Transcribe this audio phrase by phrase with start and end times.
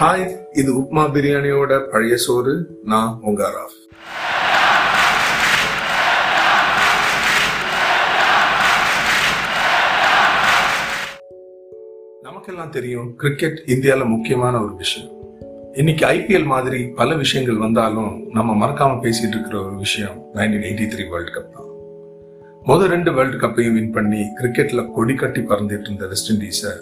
[0.00, 3.76] Hi இது உப்மா பிரியாணியோட பழைய சோறு நான் உங்க ராஃப்.
[12.22, 15.10] நமக்கெல்லாம் தெரியும் கிரிக்கெட் இந்தியாவில் முக்கியமான ஒரு விஷயம்.
[15.72, 21.08] இன்னைக்கு ஐபிஎல் மாதிரி பல விஷயங்கள் வந்தாலும் நம்ம மறக்காம பேசிட்டு இருக்கிற ஒரு விஷயம் nineteen eighty three
[21.08, 21.70] world cup தான்.
[22.62, 26.74] முதல் ரெண்டு வேர்ல்ட் கப்பையும் வின் பண்ணி கிரிக்கெட்ல கொடி கட்டி பறந்துட்டு இருந்த west இண்டீஸை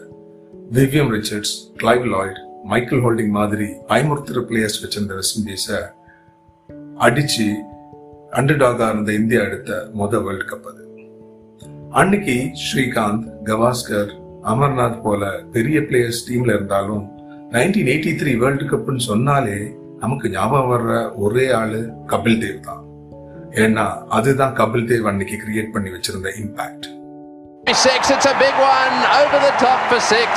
[0.73, 5.80] Vivian Richards Clive Lloyd Michael Holding மாதிரி பயமுறுத்துற பிளேயர்ஸ் வச்சிருந்த வெஸ்ட் இண்டீஸை
[7.07, 7.47] அடிச்சு
[8.38, 10.85] அண்டர்டாகா இருந்த இந்தியா எடுத்த முதல் வேர்ல்ட் கப் அது.
[12.01, 14.12] அன்னைக்கு ஸ்ரீகாந்த் கவாஸ்கர்
[14.52, 17.05] அமர்நாத் போல பெரிய பிளேயர்ஸ் டீம்ல இருந்தாலும்
[17.57, 19.59] நைன்டீன் எயிட்டி த்ரீ வேர்ல்டு கப்னு சொன்னாலே
[20.02, 20.93] நமக்கு ஞாபகம் வர்ற
[21.24, 21.80] ஒரே ஆளு
[22.13, 22.83] கபில் தேவ் தான்.
[23.65, 23.87] ஏன்னா
[24.19, 26.88] அதுதான் கபில் தேவ் அன்னைக்கு கிரியேட் பண்ணி வச்சிருந்த impact
[27.83, 28.95] Six, it's a big one.
[29.19, 30.30] Over the top for six.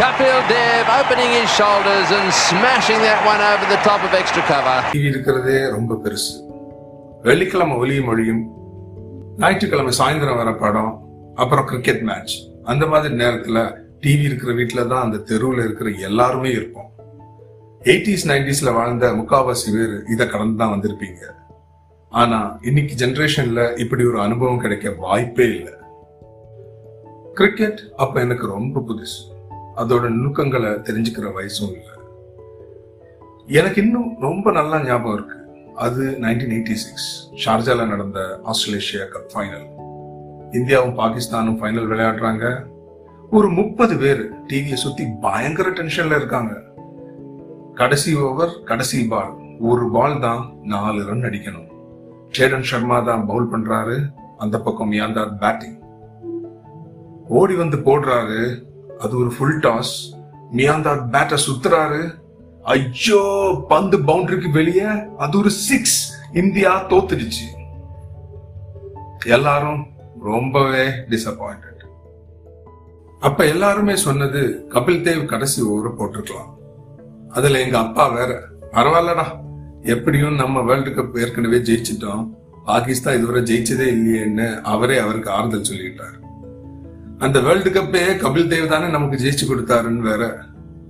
[0.00, 4.76] Kapil Dev opening his shoulders and smashing that one over the top of extra cover.
[4.92, 6.30] TV இருக்கிறதே ரொம்ப பெருசு.
[7.22, 8.40] வெள்ளிக்கிழமை ஒலியும் மொழியும்
[9.38, 10.92] ஞாயிற்றுக்கிழமை சாயந்தரம் வர படம்
[11.34, 12.34] அப்புறம் கிரிக்கெட் மேட்ச்
[12.64, 13.60] அந்த மாதிரி நேரத்தில்
[14.04, 16.88] டிவி இருக்கிற வீட்டில் தான் அந்த தெருவில் இருக்கிற எல்லாருமே இருப்போம்.
[17.84, 21.20] எயிட்டிஸ் நைன்டிஸ்ல வாழ்ந்த முக்காவாசி பேர் இதை கடந்து தான் வந்திருப்பீங்க.
[22.10, 25.72] ஆனா இன்னைக்கு ஜென்ரேஷனில் இப்படி ஒரு அனுபவம் கிடைக்க வாய்ப்பே இல்லை.
[27.34, 29.20] கிரிக்கெட் அப்ப எனக்கு ரொம்ப புதுசு.
[29.76, 31.96] அதோட நுணுக்கங்களை தெரிஞ்சுக்கிற வயசும் இல்லை.
[33.46, 35.38] எனக்கு இன்னும் ரொம்ப நல்லா ஞாபகம் இருக்கு.
[35.74, 39.68] அது நைன்டீன் எயிட்டி சிக்ஸ் ஷார்ஜால நடந்த ஆஸ்திரேலேஷியா கப் ஃபைனல்
[40.50, 42.64] இந்தியாவும் பாகிஸ்தானும் ஃபைனல் விளையாடுறாங்க.
[43.30, 46.62] ஒரு முப்பது பேர் டிவியை சுத்தி பயங்கர டென்ஷன்ல இருக்காங்க.
[47.74, 51.68] கடைசி ஓவர் கடைசி பால் ஒரு பால் தான் நாலு ரன் அடிக்கணும்.
[52.38, 54.08] சேடன் சர்மா தான் பவுல் பண்றாரு.
[54.38, 55.78] அந்த பக்கம் மியாந்தார் பேட்டிங்
[57.28, 58.68] ஓடி வந்து போடுறாரு.
[59.00, 59.94] அது ஒரு ஃபுல் டாஸ்
[60.52, 62.14] மியாந்தார் பேட்டை சுத்துறாரு.
[62.62, 63.20] ஐயோ
[63.68, 64.86] பந்து பவுண்டரிக்கு வெளியே.
[65.18, 67.46] அது ஒரு சிக்ஸ் இந்தியா தோத்துடுச்சு.
[69.26, 69.86] எல்லாரும்
[70.22, 71.68] ரொம்பவே டிசப்பாயிண்டட்
[73.20, 76.52] அப்ப எல்லாருமே சொன்னது கபில் தேவ் கடைசி ஓவரை போட்டிருக்கலாம்.
[77.28, 78.42] அதுல எங்க அப்பா வேற.
[78.72, 79.24] பரவாயில்லடா.
[79.82, 82.28] எப்படியும் நம்ம வேர்ல்டு கப் ஏற்கனவே ஜெயிச்சிட்டோம்.
[82.64, 86.29] பாகிஸ்தான் இதுவரை ஜெயிச்சதே இல்லையேன்னு அவரே அவருக்கு ஆறுதல் சொல்லிட்டாரு.
[87.20, 90.38] அந்த வேர்ல்டு கப்பே கபில் தேவ் தானே நமக்கு ஜெயிச்சு கொடுத்தாருன்னு வேற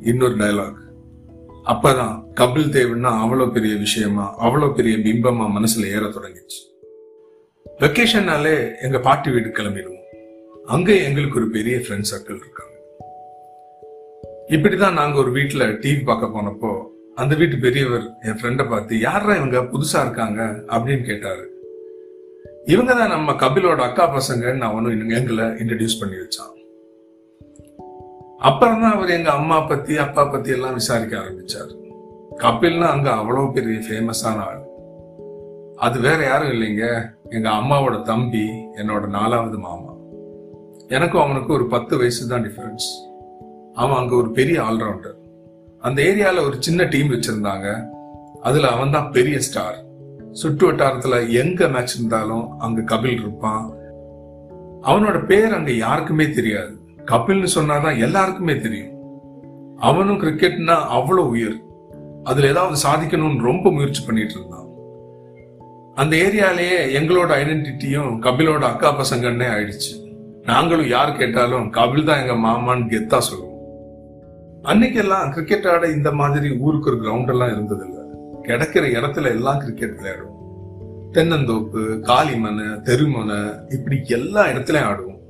[0.01, 0.79] இன்னொரு டயலாக்
[1.65, 6.61] அப்பதான் கபில் தேவ்னா அவ்வளவு பெரிய விஷயமா அவ்வளவு பெரிய பிம்பமா மனசுல ஏற தொடங்கிச்சு
[7.81, 9.99] வெக்கேஷன்னாலே எங்க பாட்டி வீடு கிளம்பிடுவோம்.
[10.67, 12.77] அங்க எங்களுக்கு ஒரு பெரிய ஃப்ரெண்ட் சர்க்கிள் இருக்காங்க.
[14.49, 19.61] இப்படிதான் நாங்க ஒரு வீட்டுல டிவி பார்க்க போனப்போ அந்த வீட்டு பெரியவர் என் ஃப்ரெண்டை பார்த்து யாரா இவங்க?
[19.61, 20.43] புதுசா இருக்காங்க?
[20.67, 21.60] அப்படின்னு கேட்டாரு.
[22.67, 26.57] இவங்க தான் நம்ம கபிலோட அக்கா பசங்கன்னு அவனும் எங்களை இன்ட்ரடியூஸ் பண்ணி வச்சான்
[28.41, 31.71] அப்புறம் தான் அவர் எங்க அம்மா பத்தி அப்பா பத்தி எல்லாம் விசாரிக்க ஆரம்பிச்சார்.
[32.39, 34.63] கபில்னா அங்க அவ்வளவு பெரிய ஃபேமஸான ஆள்.
[35.77, 37.11] அது வேற யாரும் இல்லைங்க.
[37.31, 39.93] எங்க அம்மாவோட தம்பி என்னோட நாலாவது மாமா.
[40.89, 42.89] எனக்கும் அவனுக்கு ஒரு பத்து வயசு தான் டிஃபரன்ஸ்
[43.75, 45.19] அவன் அங்க ஒரு பெரிய ஆல்ரவுண்டர்
[45.81, 47.89] அந்த ஏரியால ஒரு சின்ன டீம் வச்சிருந்தாங்க.
[48.41, 49.90] அதுல அவன் தான் பெரிய ஸ்டார்
[50.33, 53.73] சுற்று வட்டாரத்துல எங்க மேட்ச் இருந்தாலும் அங்க கபில் இருப்பான்.
[54.83, 56.79] அவனோட பேர் அங்க யாருக்குமே தெரியாது.
[57.07, 58.99] கபில்னு சொன்னாதான் எல்லாருக்குமே தெரியும்.
[59.77, 61.63] அவனும் கிரிக்கெட்னா அவ்வளவு உயிர்.
[62.25, 64.69] அதுல ஏதாவது சாதிக்கணும்னு ரொம்ப முயற்சி பண்ணிட்டு இருந்தான்.
[65.95, 70.09] அந்த ஏரியாலேயே எங்களோட ஐடென்டிட்டியும் கபிலோட அக்கா பசங்கன்னே ஆயிடுச்சு.
[70.43, 73.49] நாங்களும் யார் கேட்டாலும் கபில் தான் எங்க மாமான்னு கெத்தா சொல்லுவோம்.
[74.63, 78.00] அன்னைக்கெல்லாம் கிரிக்கெட் ஆட இந்த மாதிரி ஊருக்கு ஒரு கிரவுண்ட் எல்லாம் இருந்தது
[78.49, 80.37] கிடைக்கிற இடத்துல எல்லாம் கிரிக்கெட் விளையாடுவோம்.
[81.15, 81.81] தென்னந்தோப்பு
[82.11, 83.39] காளிமனை தெருமனை
[83.71, 85.21] இப்படி எல்லா இடத்துலயும் ஆடுவோம்.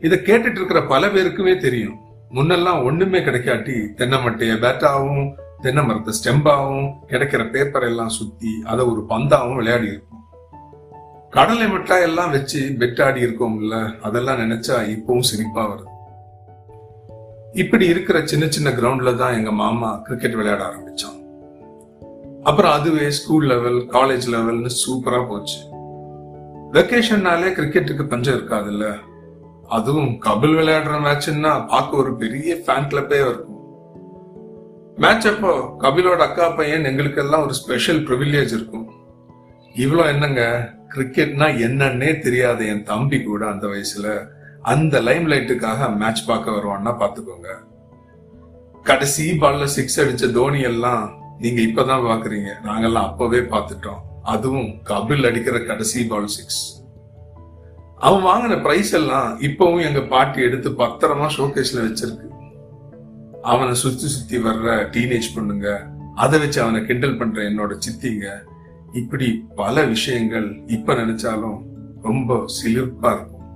[0.00, 1.98] இதை கேட்டுட்டு இருக்கிற பல பேருக்குமே தெரியும்.
[2.34, 5.24] முன்னெல்லாம் ஒண்ணுமே கிடைக்காட்டி தென்னை மட்டைய பேட்டாவும்
[5.60, 10.24] தென்னை மரத்தை ஸ்டெம்பாவும் கிடைக்கிற பேப்பர் எல்லாம் சுத்தி அதை ஒரு பந்தாவும் விளையாடி இருப்போம்.
[11.30, 15.88] கடலை மிட்டாய் எல்லாம் வச்சு பெட்டாடி இருக்கோம்ல அதெல்லாம் நினைச்சா இப்பவும் சிரிப்பா வருது.
[17.52, 21.19] இப்படி இருக்கிற சின்ன சின்ன கிரவுண்ட்ல தான் எங்க மாமா கிரிக்கெட் விளையாட ஆரம்பிச்சான்
[22.50, 25.58] அப்புறம் அதுவே ஸ்கூல் லெவல் காலேஜ் லெவல்னு சூப்பரா போச்சு.
[26.72, 28.98] வெக்கேஷன்னாலே கிரிக்கெட்டுக்கு பஞ்சம் இருக்காதுல்ல?
[29.68, 33.58] அதுவும் கபில் விளையாடுற மேட்ச்னா பார்க்க ஒரு பெரிய ஃபேன் கிளப்பே இருக்கும்.
[34.96, 38.92] மேட்ச் அப்போ கபிலோட அக்கா பையன் எங்களுக்கெல்லாம் ஒரு ஸ்பெஷல் ப்ரிவிலேஜ் இருக்கும்.
[39.74, 40.72] இவ்வளோ என்னங்க?
[40.94, 44.28] கிரிக்கெட்னா என்னன்னே தெரியாத என் தம்பி கூட அந்த வயசுல
[44.62, 47.48] அந்த லைம் லைட்டுக்காக மேட்ச் பார்க்க வருவான்னா பாத்துக்கோங்க
[48.82, 52.50] கடைசி பால்ல சிக்ஸ் அடிச்ச தோனி எல்லாம் நீங்க இப்பதான் பாக்குறீங்க.
[52.64, 54.00] நாங்கெல்லாம் அப்பவே பார்த்துட்டோம்.
[54.22, 56.62] அதுவும் கபில் அடிக்கிற கடைசி பால் சிக்ஸ்
[57.98, 62.26] அவன் வாங்கின பிரைஸ் எல்லாம் இப்பவும் எங்க பாட்டி எடுத்து பத்திரமா ஷோகேஸ்ல வச்சிருக்கு.
[63.42, 65.68] அவனை சுத்தி சுத்தி வர்ற டீனேஜ் பொண்ணுங்க
[66.14, 68.28] அதை வச்சு அவனை கிண்டல் பண்ற என்னோட சித்திங்க
[68.92, 71.58] இப்படி பல விஷயங்கள் இப்ப நினைச்சாலும்
[72.02, 73.46] ரொம்ப சிலிர்ப்பா இருக்கும்.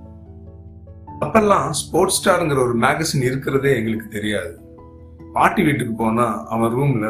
[1.21, 4.53] அப்பெல்லாம் ஸ்போர்ட்ஸ் ஸ்டாருங்கிற ஒரு மேகசின் இருக்கிறதே எங்களுக்கு தெரியாது.
[5.33, 7.07] பாட்டி வீட்டுக்கு போனா அவன் ரூம்ல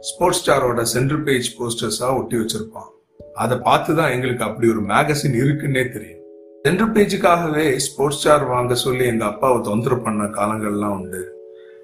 [0.00, 2.90] ஸ்போர்ட்ஸ் ஸ்டாரோட சென்ட்ரல் பேஜ் போஸ்டர்ஸா ஒட்டி வச்சிருப்பான்.
[3.34, 6.20] அதை பார்த்து தான் எங்களுக்கு அப்படி ஒரு மேகசின் இருக்குன்னே தெரியும்.
[6.62, 11.38] சென்ட்ரல் பேஜுக்காகவே ஸ்போர்ட்ஸ் ஸ்டார் வாங்க சொல்லி எங்க அப்பாவை தொந்தரவு பண்ண காலங்கள்லாம் உண்டு.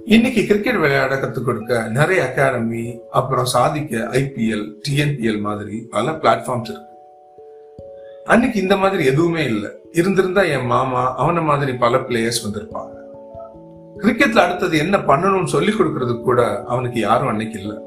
[0.05, 6.93] இன்னைக்கு கிரிக்கெட் விளையாட கத்துக் கொடுக்க நிறைய அகாடமி அப்புறம் சாதிக்க ஐபிஎல் டிஎன்பிஎல் மாதிரி பல பிளாட்ஃபார்ம்ஸ் இருக்கு.
[8.25, 9.71] அன்னைக்கு இந்த மாதிரி எதுவுமே இல்லை.
[9.93, 12.95] இருந்திருந்தா என் மாமா அவன மாதிரி பல பிளேயர்ஸ் வந்திருப்பாங்க.
[13.99, 17.86] கிரிக்கெட்ல அடுத்தது என்ன பண்ணணும்னு சொல்லி கொடுக்கறதுக்கு கூட அவனுக்கு யாரும் அன்னைக்கு இல்லை.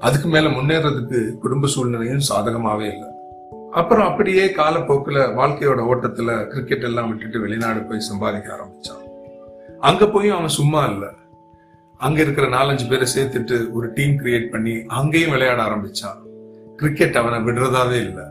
[0.00, 3.08] அதுக்கு மேல முன்னேறதுக்கு குடும்ப சூழ்நிலையும் சாதகமாவே இல்லை.
[3.70, 9.04] அப்புறம் அப்படியே காலப்போக்கில் வாழ்க்கையோட ஓட்டத்துல கிரிக்கெட் எல்லாம் விட்டுட்டு வெளிநாடு போய் சம்பாதிக்க ஆரம்பிச்சான்.
[9.80, 11.08] அங்க போயும் அவன் சும்மா இல்லை.
[11.96, 16.18] அங்க இருக்கிற நாலஞ்சு பேரை சேர்த்துட்டு ஒரு டீம் கிரியேட் பண்ணி அங்கேயும் விளையாட ஆரம்பிச்சான்.
[16.76, 18.24] கிரிக்கெட் அவனை விடுறதாவே இல்லை.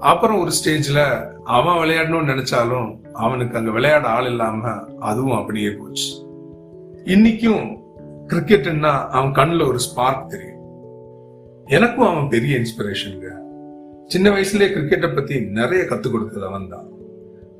[0.00, 1.00] அப்புறம் ஒரு ஸ்டேஜ்ல
[1.44, 4.68] அவன் விளையாடணும்னு நினைச்சாலும் அவனுக்கு அங்க விளையாட ஆள் இல்லாம
[5.00, 6.26] அதுவும் அப்படியே போச்சு.
[7.04, 7.76] இன்னைக்கும்
[8.28, 10.51] கிரிக்கெட்னா அவன் கண்ணுல ஒரு ஸ்பார்க் தெரியும்.
[11.74, 13.28] எனக்கும் அவன் பெரிய இன்ஸ்பிரேஷனுங்க
[14.12, 16.88] சின்ன வயசுலயே கிரிக்கெட்டை பத்தி நிறைய கத்துக் கொடுத்தது அவன் தான்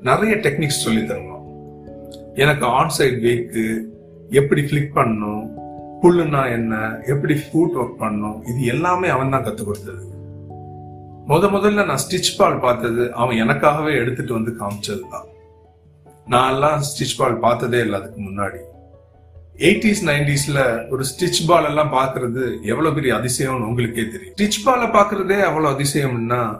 [0.07, 1.45] நிறைய டெக்னிக்ஸ் சொல்லி தருவான்.
[2.43, 3.63] எனக்கு ஆன் சைட் வேக்கு
[4.39, 5.45] எப்படி ஃபிளிக் பண்ணணும்
[6.01, 6.73] புல்லுனா என்ன
[7.13, 10.03] எப்படி ஃபுட் ஒர்க் பண்ணணும் இது எல்லாமே அவன் தான் கத்துக் கொடுத்தது.
[11.31, 15.27] முத முதல்ல நான் ஸ்டிச் பால் பார்த்தது அவன் எனக்காகவே எடுத்துட்டு வந்து காமிச்சது தான்
[16.33, 18.61] நான் எல்லாம் ஸ்டிச் பால் பார்த்ததே இல்லை அதுக்கு முன்னாடி.
[19.57, 24.33] எயிட்டிஸ் நைன்டிஸ்ல ஒரு ஸ்டிச் பால் எல்லாம் பாக்குறது எவ்வளவு பெரிய அதிசயம்னு உங்களுக்கே தெரியும்.
[24.33, 26.59] ஸ்டிச் பால பாக்குறதே அவ்வளவு அதிசயம்னா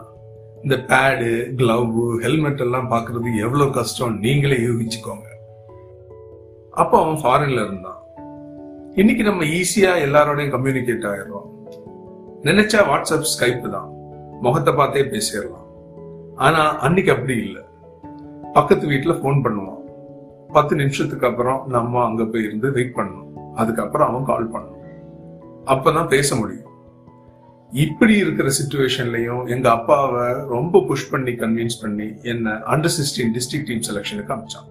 [0.62, 5.32] இந்த பேடு கிளவு ஹெல்மெட் எல்லாம் பாக்குறது எவ்வளவு கஷ்டம் நீங்களே யூகிச்சுக்கோங்க.
[6.70, 7.98] அப்போ அவன் ஃபாரின்ல இருந்தான்.
[8.94, 11.76] இன்னைக்கு நம்ம ஈஸியா எல்லாரோடையும் கம்யூனிகேட் ஆயிடுறோம்.
[12.42, 13.88] நினைச்சா வாட்ஸ்அப் ஸ்கைப் தான்.
[14.40, 15.66] முகத்தை பார்த்தே பேசிடலாம்.
[16.36, 17.62] ஆனா அன்னைக்கு அப்படி இல்லை.
[18.52, 19.82] பக்கத்து வீட்டுல ஃபோன் பண்ணுவான்.
[20.54, 23.52] பத்து நிமிஷத்துக்கு அப்புறம் நம்ம அங்க போய் இருந்து வெயிட் பண்ணணும்.
[23.54, 24.72] அதுக்கப்புறம் அவன் கால் பண்ணணும்.
[25.66, 26.62] அப்பதான் பேச முடியும்.
[27.70, 33.80] இப்படி இருக்கிற சுச்சுவேஷன்லயும் எங்க அப்பாவை ரொம்ப புஷ் பண்ணி கன்வின்ஸ் பண்ணி என்ன அண்டர் சிக்ஸ்டீன் டிஸ்ட்ரிக்ட் டீம்
[33.80, 34.68] செலெக்ஷனுக்கு அமைச்சான்.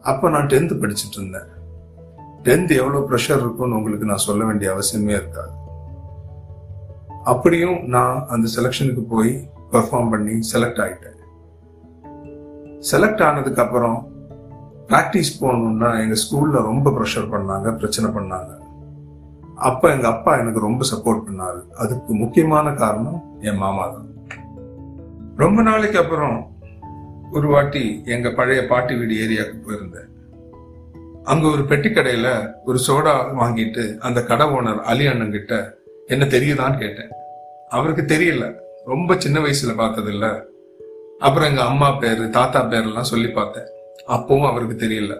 [0.00, 1.54] அப்ப நான் டென்த் படிச்சுட்டு இருந்தேன்.
[2.42, 5.50] டென்த் எவ்வளவு ப்ரெஷர் இருக்கும்னு உங்களுக்கு நான் சொல்ல வேண்டிய அவசியமே இருக்காது.
[7.24, 11.14] அப்படியும் நான் அந்த செலெக்ஷனுக்கு போய் பெர்ஃபார்ம் பண்ணி செலக்ட் ஆயிட்டேன்.
[12.92, 14.14] செலக்ட் ஆனதுக்கு அப்புறம்
[14.88, 18.52] ப்ராக்டிஸ் போகணும்னா எங்கள் ஸ்கூலில் ரொம்ப ப்ரெஷர் பண்ணாங்க பிரச்சனை பண்ணாங்க.
[19.54, 21.60] அப்போ எங்கள் அப்பா எனக்கு ரொம்ப சப்போர்ட் பண்ணாரு.
[21.74, 24.08] அதுக்கு முக்கியமான காரணம் என் மாமா தான்.
[25.36, 26.54] ரொம்ப நாளைக்கு அப்புறம்
[27.32, 30.10] ஒரு வாட்டி எங்கள் பழைய பாட்டி வீடு ஏரியாவுக்கு போயிருந்தேன்.
[31.22, 35.72] அங்கே ஒரு பெட்டி கடையில் ஒரு சோடா வாங்கிட்டு அந்த கடை ஓனர் அலி அண்ணங்கிட்ட
[36.06, 37.08] என்ன தெரியுதான்னு கேட்டேன்.
[37.68, 38.54] அவருக்கு தெரியல.
[38.84, 40.42] ரொம்ப சின்ன வயசில் பார்த்ததில்ல.
[41.18, 43.68] அப்புறம் எங்கள் அம்மா பேர் தாத்தா பேர்லாம் சொல்லி பார்த்தேன்.
[44.08, 45.14] அப்பவும் அவருக்கு தெரியல.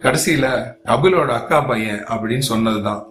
[0.00, 3.06] கடைசியில கபிலோட அக்கா பையன் அப்படின்னு சொன்னதுதான்.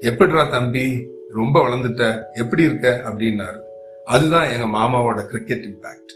[0.00, 3.58] எப்படிடா தம்பி ரொம்ப வளர்ந்துட்ட எப்படி இருக்க அப்படின்னாரு.
[4.04, 6.12] அதுதான் எங்க மாமாவோட கிரிக்கெட் இம்பாக்ட்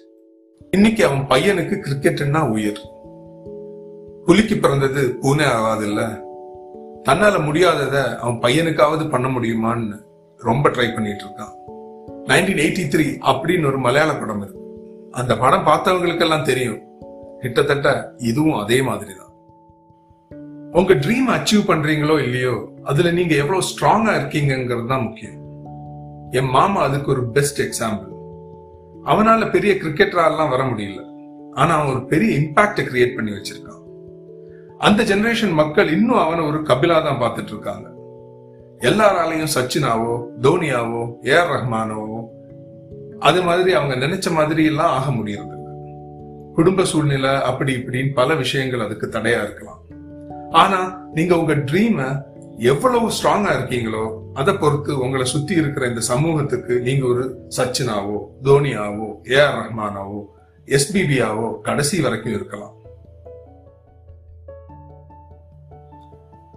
[0.71, 2.81] இன்னைக்கு அவன் பையனுக்கு கிரிக்கெட்னா உயிர்.
[4.25, 6.03] புலிக்கு பிறந்தது பூனே ஆகாது இல்ல
[7.09, 9.99] தன்னால முடியாதத அவன் பையனுக்காவது பண்ண முடியுமான்னு
[10.39, 11.61] ரொம்ப ட்ரை பண்ணிட்டு இருக்கான்.
[12.29, 14.61] நைன்டீன் எயிட்டி த்ரீ அப்படின்னு ஒரு மலையாள படம் இருக்கு.
[15.11, 16.91] அந்த படம் பார்த்தவங்களுக்கெல்லாம் தெரியும்.
[17.43, 17.89] கிட்டத்தட்ட
[18.31, 19.31] இதுவும் அதே மாதிரி தான்
[20.81, 22.55] உங்க ட்ரீம் அச்சீவ் பண்றீங்களோ இல்லையோ
[22.91, 25.39] அதுல நீங்க எவ்வளவு ஸ்ட்ராங்கா இருக்கீங்கிறது தான் முக்கியம்.
[26.39, 28.11] என் மாமா அதுக்கு ஒரு பெஸ்ட் எக்ஸாம்பிள்
[29.11, 31.01] அவனால பெரிய கிரிக்கெட்டராலாம் வர முடியல.
[31.53, 33.81] ஆனா அவன் ஒரு பெரிய இம்பாக்ட கிரியேட் பண்ணி வச்சிருக்கான்.
[34.87, 37.87] அந்த ஜெனரேஷன் மக்கள் இன்னும் அவனை ஒரு கபிலா தான் பார்த்துட்டு இருக்காங்க.
[38.89, 42.21] எல்லாராலையும் சச்சினாவோ தோனியாவோ ஏஆர் ரஹ்மானோவோ
[43.29, 45.57] அது மாதிரி அவங்க நினைச்ச மாதிரி எல்லாம் ஆக முடியறது
[46.57, 49.81] குடும்ப சூழ்நிலை அப்படி இப்படின்னு பல விஷயங்கள் அதுக்கு தடையா இருக்கலாம்.
[50.63, 50.81] ஆனா
[51.17, 52.09] நீங்க உங்க ட்ரீமை
[52.73, 54.05] எவ்வளவு ஸ்ட்ராங்கா இருக்கீங்களோ
[54.41, 57.25] அதை பொறுத்து உங்களை சுத்தி இருக்கிற இந்த சமூகத்துக்கு நீங்க ஒரு
[57.57, 58.19] சச்சினாவோ
[58.49, 60.21] தோனியாவோ ஏஆர் ரஹ்மானாவோ
[60.69, 62.75] எஸ்பிபியாவோ கடைசி வரைக்கும் இருக்கலாம்.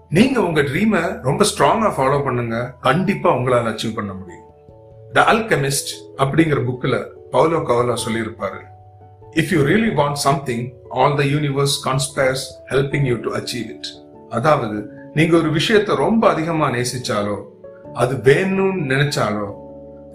[0.10, 4.48] நீங்க உங்க ட்ரீம ரொம்ப ஸ்ட்ராங்கா ஃபாலோ பண்ணுங்க கண்டிப்பா உங்களால் அச்சீவ் பண்ண முடியும்.
[5.14, 5.92] த அல்கெமிஸ்ட்
[6.24, 6.96] அப்படிங்கிற புக்ல
[7.34, 8.62] பவுலோ கவலா சொல்லியிருப்பாரு
[9.42, 10.66] if you really want something
[11.00, 13.90] all the universe conspires helping you to achieve it
[14.38, 14.78] அதாவது
[15.18, 17.38] நீங்க ஒரு விஷயத்தை ரொம்ப அதிகமா நேசிச்சாலோ
[18.02, 19.48] அது வேணும்னு நினைச்சாலோ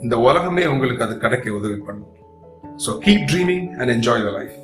[0.04, 2.14] இந்த உலகமே உங்களுக்கு அது கிடைக்க உதவி பண்ணும்.
[2.84, 4.56] So keep dreaming and enjoy the life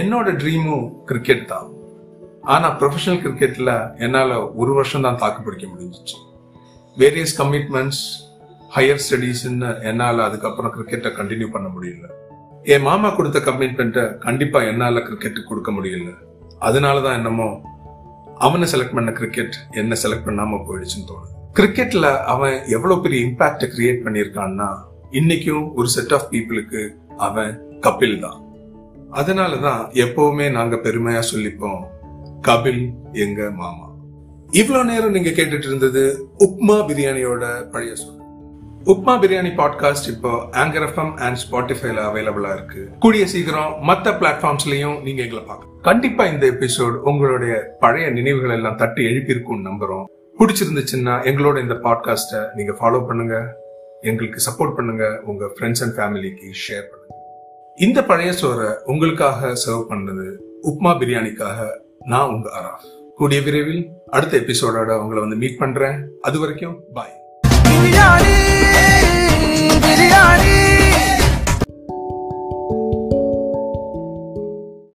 [0.00, 1.68] என்னோட ட்ரீமும் கிரிக்கெட் தான்.
[2.54, 3.72] ஆனா ப்ரொஃபஷனல் கிரிக்கெட்ல
[4.06, 6.16] என்னால ஒரு வருஷம் தான் தாக்கு பிடிக்க முடிஞ்சிச்சு.
[6.96, 8.02] வேரியஸ் கமிட்மெண்ட்ஸ்
[8.76, 12.08] ஹையர் ஸ்டடீஸ்ன்னு என்னால் அதுக்கப்புறம் கிரிக்கெட்டை கண்டினியூ பண்ண முடியல.
[12.62, 16.14] என் மாமா கொடுத்த கமிட்மெண்ட்டை கண்டிப்பா என்னால கிரிக்கெட் கொடுக்க முடியல.
[16.60, 17.60] அதனாலதான் என்னமோ
[18.38, 21.60] அவனை செலக்ட் பண்ண கிரிக்கெட் என்ன செலக்ட் பண்ணாம போயிடுச்சுன்னு தோணுது.
[21.60, 24.76] கிரிக்கெட்ல அவன் எவ்வளவு பெரிய இம்பாக்ட கிரியேட் பண்ணியிருக்கான்னா
[25.10, 28.42] இன்னைக்கும் ஒரு செட் ஆஃப் பீப்புளுக்கு அவன் கபில் தான்.
[29.12, 31.82] அதனாலதான் எப்பவுமே நாங்க பெருமையா சொல்லிப்போம்
[32.48, 33.86] கபில் எங்க மாமா?
[34.50, 38.16] இவ்வளவு நேரம் நீங்க கேட்டுட்டு இருந்தது உப்மா பிரியாணியோட பழைய சொல்
[38.84, 42.88] உப்மா பிரியாணி பாட்காஸ்ட் இப்போ ஆங்கர் எஃப்எம் அண்ட் ஸ்பாட்டிஃபைல அவைலபிளா இருக்கு.
[42.98, 45.80] கூடிய சீக்கிரம் மற்ற பிளாட்ஃபார்ம்ஸ்லயும் நீங்க எங்களை பார்க்கலாம்.
[45.82, 50.04] கண்டிப்பா இந்த எபிசோட் உங்களுடைய பழைய நினைவுகள் எல்லாம் தட்டி எழுப்பியிருக்கும்னு நம்புறோம்.
[50.38, 53.56] பிடிச்சிருந்துச்சுன்னா எங்களோட இந்த பாட்காஸ்ட்டை நீங்க ஃபாலோ பண்ணுங்க.
[54.00, 55.20] எங்களுக்கு சப்போர்ட் பண்ணுங்க.
[55.24, 57.14] உங்க ஃப்ரெண்ட்ஸ் அண்ட் ஃபேமிலிக்கு ஷேர் பண்ணுங்க.
[57.76, 61.68] இந்த பழைய சோரை உங்களுக்காக சர்வ் பண்ணது உப்மா பிரியாணிக்காக
[62.04, 66.08] நான் உங்க அராஃப் கூடிய விரைவில் அடுத்த எபிசோடோட உங்களை வந்து மீட் பண்றேன்.
[66.20, 67.16] அது வரைக்கும் பாய்
[69.98, 71.27] हरियाणी